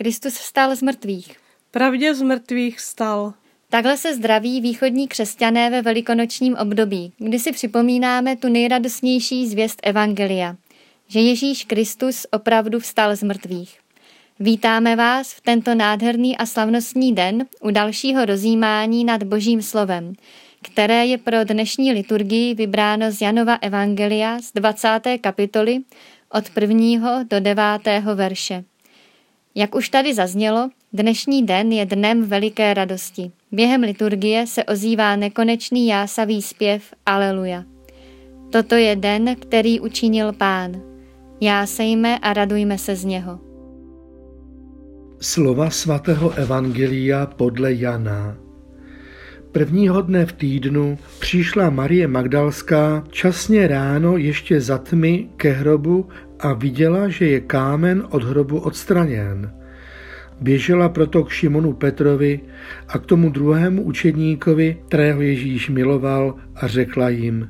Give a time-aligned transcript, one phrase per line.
[0.00, 1.36] Kristus vstal z mrtvých.
[1.70, 3.34] Pravdě z mrtvých vstal.
[3.68, 10.56] Takhle se zdraví východní křesťané ve velikonočním období, kdy si připomínáme tu nejradostnější zvěst Evangelia,
[11.08, 13.78] že Ježíš Kristus opravdu vstal z mrtvých.
[14.40, 20.12] Vítáme vás v tento nádherný a slavnostní den u dalšího rozjímání nad Božím slovem,
[20.62, 25.00] které je pro dnešní liturgii vybráno z Janova Evangelia z 20.
[25.20, 25.78] kapitoly
[26.32, 27.22] od 1.
[27.22, 27.64] do 9.
[28.14, 28.64] verše.
[29.58, 33.30] Jak už tady zaznělo, dnešní den je dnem veliké radosti.
[33.52, 37.64] Během liturgie se ozývá nekonečný jásavý zpěv Aleluja.
[38.52, 40.82] Toto je den, který učinil Pán.
[41.40, 43.38] Jásejme a radujme se z něho.
[45.20, 48.36] Slova svatého Evangelia podle Jana.
[49.52, 56.08] Prvního dne v týdnu přišla Marie Magdalská časně ráno ještě za tmy ke hrobu
[56.40, 59.50] a viděla, že je kámen od hrobu odstraněn.
[60.40, 62.40] Běžela proto k Šimonu Petrovi
[62.88, 67.48] a k tomu druhému učedníkovi, kterého Ježíš miloval a řekla jim,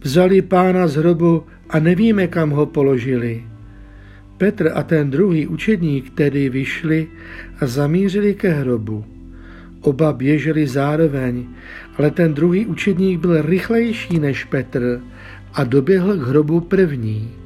[0.00, 3.44] vzali pána z hrobu a nevíme, kam ho položili.
[4.36, 7.08] Petr a ten druhý učedník tedy vyšli
[7.60, 9.04] a zamířili ke hrobu.
[9.80, 11.46] Oba běželi zároveň,
[11.96, 15.00] ale ten druhý učedník byl rychlejší než Petr
[15.54, 17.41] a doběhl k hrobu první.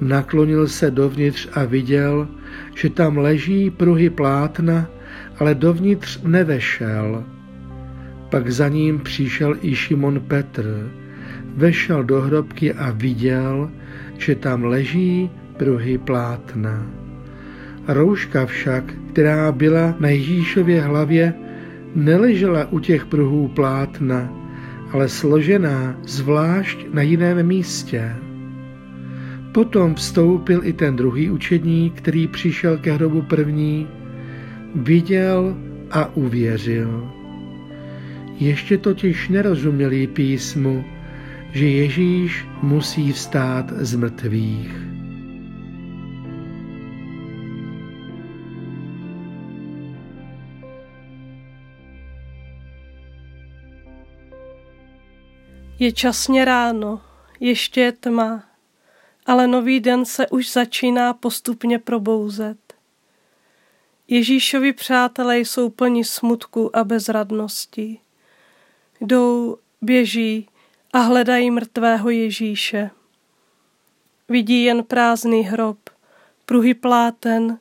[0.00, 2.28] Naklonil se dovnitř a viděl,
[2.74, 4.86] že tam leží pruhy plátna,
[5.38, 7.24] ale dovnitř nevešel.
[8.30, 10.90] Pak za ním přišel i Šimon Petr.
[11.56, 13.70] Vešel do hrobky a viděl,
[14.18, 16.86] že tam leží pruhy plátna.
[17.88, 21.34] Rouška však, která byla na Ježíšově hlavě,
[21.94, 24.32] neležela u těch pruhů plátna,
[24.92, 28.16] ale složená zvlášť na jiném místě.
[29.54, 33.88] Potom vstoupil i ten druhý učedník, který přišel ke hrobu první,
[34.74, 35.56] viděl
[35.90, 37.10] a uvěřil.
[38.38, 40.84] Ještě totiž nerozuměli písmu,
[41.52, 44.70] že Ježíš musí vstát z mrtvých.
[55.78, 57.00] Je časně ráno,
[57.40, 58.53] ještě je tma,
[59.26, 62.58] ale nový den se už začíná postupně probouzet.
[64.08, 68.00] Ježíšovi přátelé jsou plni smutku a bezradnosti.
[69.00, 70.48] Jdou, běží
[70.92, 72.90] a hledají mrtvého Ježíše.
[74.28, 75.78] Vidí jen prázdný hrob,
[76.44, 77.58] pruhy pláten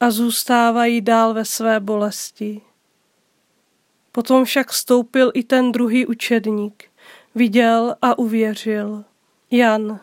[0.00, 2.60] a zůstávají dál ve své bolesti.
[4.12, 6.84] Potom však vstoupil i ten druhý učedník,
[7.34, 9.04] viděl a uvěřil.
[9.50, 10.00] Jan,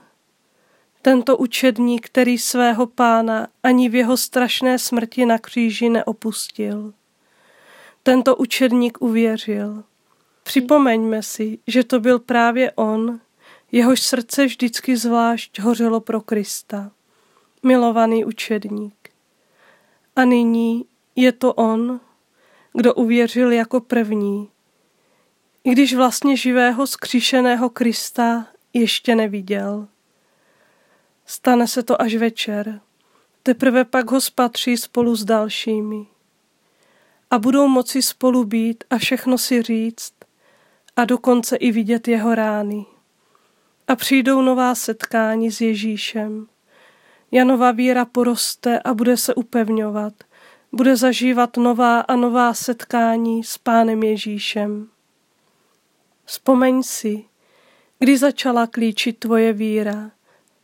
[1.03, 6.93] tento učedník, který svého pána ani v jeho strašné smrti na kříži neopustil.
[8.03, 9.83] Tento učedník uvěřil.
[10.43, 13.19] Připomeňme si, že to byl právě on,
[13.71, 16.91] jehož srdce vždycky zvlášť hořelo pro Krista.
[17.63, 19.09] Milovaný učedník.
[20.15, 21.99] A nyní je to on,
[22.73, 24.49] kdo uvěřil jako první,
[25.63, 29.87] i když vlastně živého skříšeného Krista ještě neviděl.
[31.33, 32.81] Stane se to až večer.
[33.43, 36.05] Teprve pak ho spatří spolu s dalšími.
[37.31, 40.13] A budou moci spolu být a všechno si říct
[40.95, 42.85] a dokonce i vidět jeho rány.
[43.87, 46.47] A přijdou nová setkání s Ježíšem.
[47.31, 50.13] Janova víra poroste a bude se upevňovat.
[50.71, 54.87] Bude zažívat nová a nová setkání s Pánem Ježíšem.
[56.25, 57.25] Vzpomeň si,
[57.99, 60.11] kdy začala klíčit tvoje víra,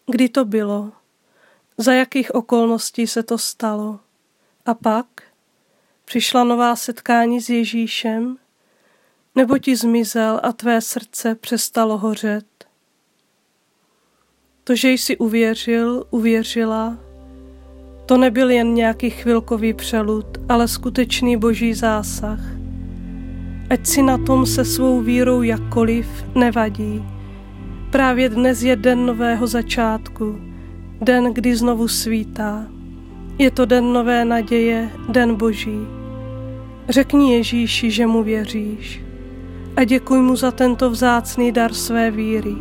[0.10, 0.92] kdy to bylo,
[1.78, 4.00] za jakých okolností se to stalo.
[4.66, 5.06] A pak
[6.06, 8.38] přišla nová setkání s Ježíšem,
[9.36, 12.46] nebo ti zmizel a tvé srdce přestalo hořet.
[14.64, 16.98] To, že jsi uvěřil, uvěřila,
[18.06, 22.40] to nebyl jen nějaký chvilkový přelud, ale skutečný boží zásah.
[23.70, 27.19] Ať si na tom se svou vírou jakkoliv nevadí,
[27.92, 30.40] Právě dnes je den nového začátku,
[31.02, 32.66] den, kdy znovu svítá.
[33.38, 35.80] Je to den nové naděje, den Boží.
[36.90, 39.02] Řekni Ježíši, že mu věříš
[39.76, 42.56] a děkuj mu za tento vzácný dar své víry.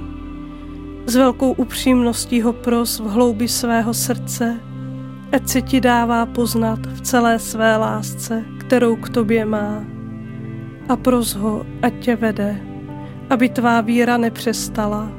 [1.07, 4.61] S velkou upřímností ho pros v hloubi svého srdce,
[5.33, 9.85] ať se ti dává poznat v celé své lásce, kterou k tobě má.
[10.89, 12.68] A pros ho, ať tě vede,
[13.31, 15.13] aby tvá víra nepřestala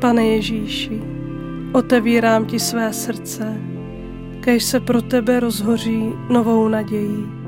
[0.00, 1.02] Pane Ježíši,
[1.72, 3.70] otevírám ti své srdce
[4.40, 7.39] kež se pro tebe rozhoří novou nadějí.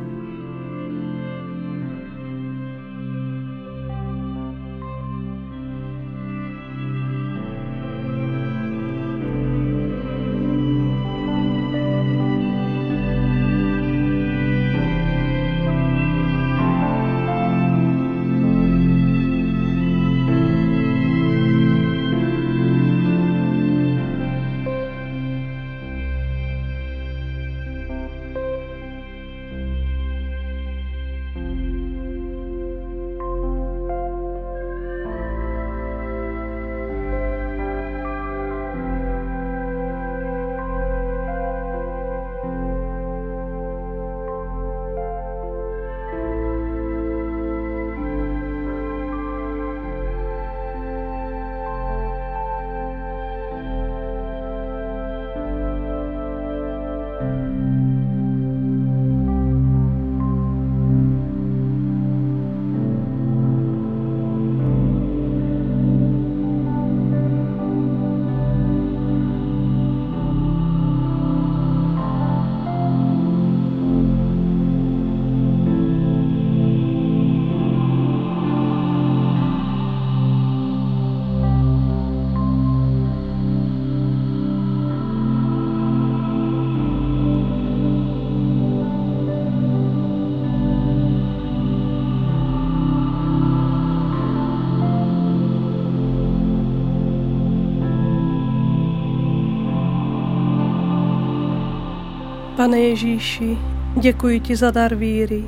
[102.62, 103.58] Pane Ježíši,
[104.00, 105.44] děkuji ti za dar víry.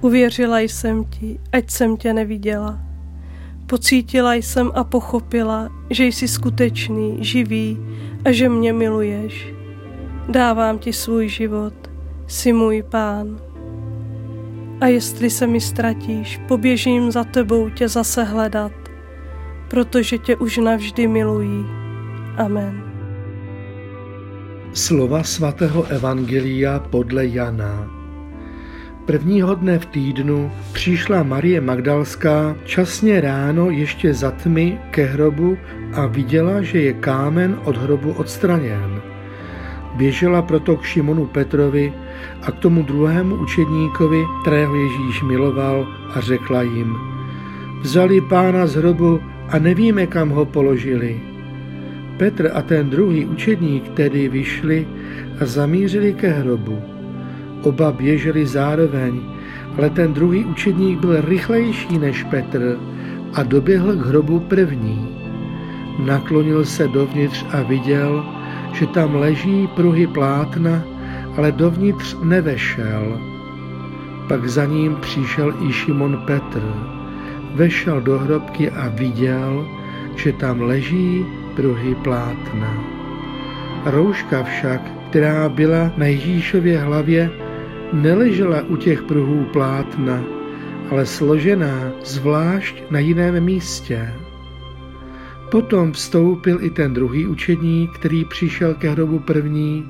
[0.00, 2.78] Uvěřila jsem ti, ať jsem tě neviděla.
[3.66, 7.78] Pocítila jsem a pochopila, že jsi skutečný, živý
[8.24, 9.54] a že mě miluješ.
[10.28, 11.90] Dávám ti svůj život,
[12.26, 13.40] jsi můj pán.
[14.80, 18.72] A jestli se mi ztratíš, poběžím za tebou tě zase hledat,
[19.68, 21.66] protože tě už navždy miluji.
[22.36, 22.89] Amen.
[24.72, 27.90] Slova svatého Evangelia podle Jana.
[29.04, 35.58] Prvního dne v týdnu přišla Marie Magdalská časně ráno ještě za tmy ke hrobu
[35.92, 39.02] a viděla, že je kámen od hrobu odstraněn.
[39.96, 41.92] Běžela proto k Šimonu Petrovi
[42.42, 46.96] a k tomu druhému učedníkovi, kterého Ježíš miloval a řekla jim,
[47.82, 51.29] vzali pána z hrobu a nevíme, kam ho položili.
[52.20, 54.88] Petr a ten druhý učedník tedy vyšli
[55.40, 56.76] a zamířili ke hrobu.
[57.62, 59.20] Oba běželi zároveň,
[59.78, 62.76] ale ten druhý učedník byl rychlejší než Petr
[63.34, 65.08] a doběhl k hrobu první.
[66.04, 68.24] Naklonil se dovnitř a viděl,
[68.72, 70.84] že tam leží pruhy plátna,
[71.36, 73.20] ale dovnitř nevešel.
[74.28, 76.62] Pak za ním přišel i Šimon Petr.
[77.54, 79.66] Vešel do hrobky a viděl,
[80.16, 82.84] že tam leží pruhy plátna.
[83.84, 84.80] Rouška však,
[85.10, 87.30] která byla na Ježíšově hlavě,
[87.92, 90.24] neležela u těch pruhů plátna,
[90.90, 94.14] ale složená zvlášť na jiném místě.
[95.50, 99.88] Potom vstoupil i ten druhý učedník, který přišel ke hrobu první,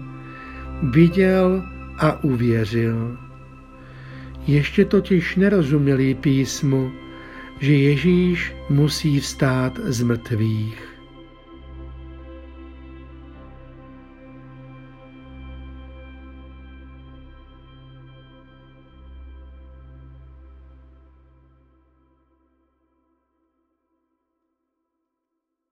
[0.83, 1.63] viděl
[1.99, 3.17] a uvěřil.
[4.47, 6.91] Ještě totiž nerozuměli písmu,
[7.61, 10.90] že Ježíš musí vstát z mrtvých.